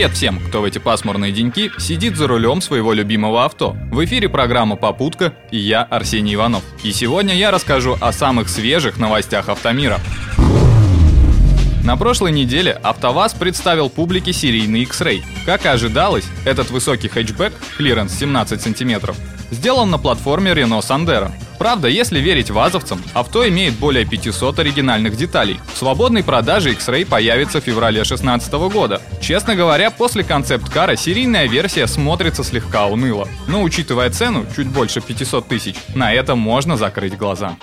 [0.00, 3.76] Привет всем, кто в эти пасмурные деньки сидит за рулем своего любимого авто.
[3.90, 6.62] В эфире программа «Попутка» и я, Арсений Иванов.
[6.82, 10.00] И сегодня я расскажу о самых свежих новостях автомира.
[11.84, 15.22] На прошлой неделе АвтоВАЗ представил публике серийный X-Ray.
[15.44, 19.14] Как и ожидалось, этот высокий хэтчбэк, клиренс 17 см,
[19.50, 21.30] сделан на платформе Renault Sandero.
[21.60, 25.60] Правда, если верить вазовцам, авто имеет более 500 оригинальных деталей.
[25.74, 29.02] В свободной продаже X-Ray появится в феврале 2016 года.
[29.20, 33.28] Честно говоря, после концепт-кара серийная версия смотрится слегка уныло.
[33.46, 37.58] Но учитывая цену, чуть больше 500 тысяч, на это можно закрыть глаза.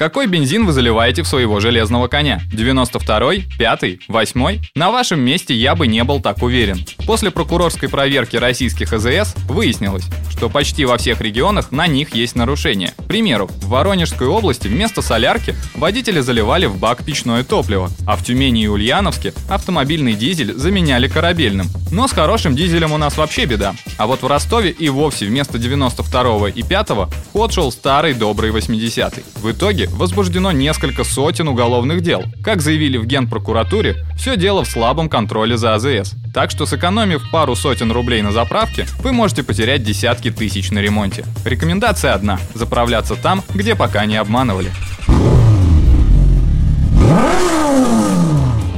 [0.00, 2.40] Какой бензин вы заливаете в своего железного коня?
[2.54, 4.62] 92-й, 5-й, 8-й?
[4.74, 6.82] На вашем месте я бы не был так уверен.
[7.04, 12.94] После прокурорской проверки российских АЗС выяснилось, что почти во всех регионах на них есть нарушения.
[12.96, 18.24] К примеру, в Воронежской области вместо солярки водители заливали в бак печное топливо, а в
[18.24, 21.66] Тюмени и Ульяновске автомобильный дизель заменяли корабельным.
[21.92, 23.74] Но с хорошим дизелем у нас вообще беда.
[23.98, 28.50] А вот в Ростове и вовсе вместо 92 и 5 в ход шел старый добрый
[28.50, 29.24] 80-й.
[29.42, 32.24] В итоге возбуждено несколько сотен уголовных дел.
[32.42, 36.14] Как заявили в Генпрокуратуре, все дело в слабом контроле за АЗС.
[36.32, 41.24] Так что сэкономив пару сотен рублей на заправке, вы можете потерять десятки тысяч на ремонте.
[41.44, 44.70] Рекомендация одна– заправляться там, где пока не обманывали.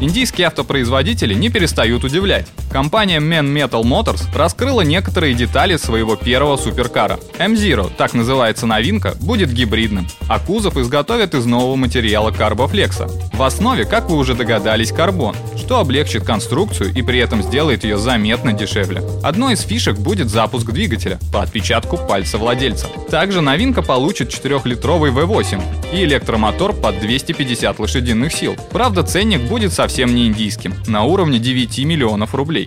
[0.03, 2.48] Индийские автопроизводители не перестают удивлять.
[2.72, 7.20] Компания Man Metal Motors раскрыла некоторые детали своего первого суперкара.
[7.39, 13.08] M0, так называется новинка, будет гибридным, а кузов изготовят из нового материала карбофлекса.
[13.33, 17.97] В основе, как вы уже догадались, карбон, что облегчит конструкцию и при этом сделает ее
[17.97, 19.05] заметно дешевле.
[19.23, 22.89] Одной из фишек будет запуск двигателя по отпечатку пальца владельца.
[23.08, 28.56] Также новинка получит 4-литровый V8 и электромотор под 250 лошадиных сил.
[28.73, 32.67] Правда, ценник будет совсем совсем не индийским, на уровне 9 миллионов рублей.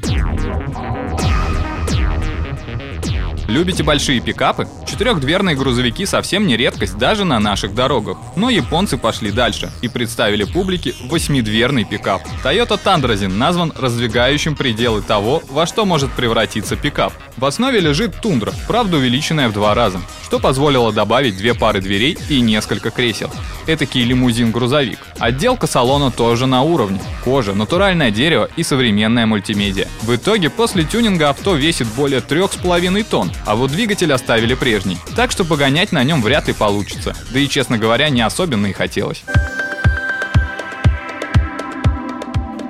[3.47, 4.67] Любите большие пикапы?
[4.87, 8.17] Четырехдверные грузовики совсем не редкость даже на наших дорогах.
[8.35, 12.23] Но японцы пошли дальше и представили публике восьмидверный пикап.
[12.43, 17.13] Toyota Tundrazin назван раздвигающим пределы того, во что может превратиться пикап.
[17.37, 22.17] В основе лежит тундра, правда увеличенная в два раза, что позволило добавить две пары дверей
[22.29, 23.29] и несколько кресел.
[23.67, 24.99] Этакий лимузин-грузовик.
[25.19, 26.99] Отделка салона тоже на уровне.
[27.23, 29.87] Кожа, натуральное дерево и современная мультимедиа.
[30.01, 34.97] В итоге после тюнинга авто весит более 3,5 тонн, а вот двигатель оставили прежний.
[35.15, 37.15] Так что погонять на нем вряд ли получится.
[37.31, 39.23] Да и, честно говоря, не особенно и хотелось.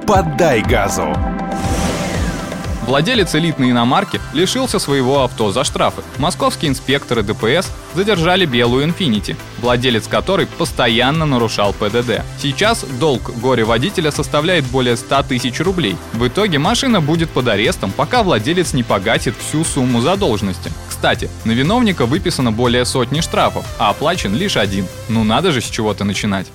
[0.08, 1.16] Поддай газу!
[2.86, 6.04] Владелец элитной иномарки лишился своего авто за штрафы.
[6.20, 12.22] Московские инспекторы ДПС задержали белую Infiniti, владелец которой постоянно нарушал ПДД.
[12.40, 15.98] Сейчас долг горе-водителя составляет более 100 тысяч рублей.
[16.14, 20.72] В итоге машина будет под арестом, пока владелец не погасит всю сумму задолженности.
[20.88, 24.86] Кстати, на виновника выписано более сотни штрафов, а оплачен лишь один.
[25.10, 26.48] Ну надо же с чего-то начинать.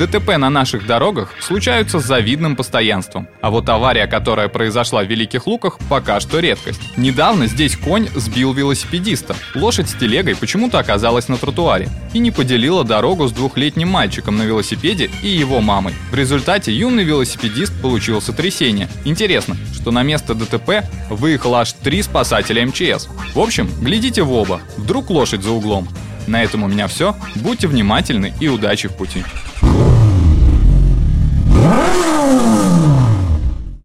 [0.00, 3.28] ДТП на наших дорогах случаются с завидным постоянством.
[3.42, 6.80] А вот авария, которая произошла в Великих Луках, пока что редкость.
[6.96, 9.36] Недавно здесь конь сбил велосипедиста.
[9.54, 14.44] Лошадь с телегой почему-то оказалась на тротуаре и не поделила дорогу с двухлетним мальчиком на
[14.44, 15.92] велосипеде и его мамой.
[16.10, 18.88] В результате юный велосипедист получил сотрясение.
[19.04, 23.06] Интересно, что на место ДТП выехало аж три спасателя МЧС.
[23.34, 25.88] В общем, глядите в оба, вдруг лошадь за углом.
[26.26, 27.14] На этом у меня все.
[27.34, 29.24] Будьте внимательны и удачи в пути.